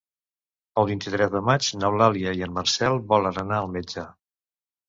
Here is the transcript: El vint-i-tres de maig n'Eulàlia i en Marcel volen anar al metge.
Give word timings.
El 0.83 0.87
vint-i-tres 0.91 1.29
de 1.35 1.41
maig 1.49 1.69
n'Eulàlia 1.83 2.35
i 2.39 2.41
en 2.47 2.57
Marcel 2.57 2.99
volen 3.15 3.41
anar 3.45 3.61
al 3.63 3.71
metge. 3.79 4.09